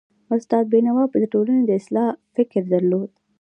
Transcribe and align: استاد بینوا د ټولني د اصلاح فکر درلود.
استاد 0.35 0.65
بینوا 0.71 1.03
د 1.21 1.25
ټولني 1.33 1.63
د 1.65 1.71
اصلاح 1.79 2.09
فکر 2.35 2.61
درلود. 2.73 3.09